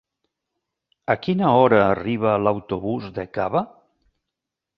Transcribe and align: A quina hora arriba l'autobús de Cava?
A 1.13 1.15
quina 1.27 1.51
hora 1.57 1.81
arriba 1.89 2.33
l'autobús 2.47 3.11
de 3.19 3.27
Cava? 3.39 3.63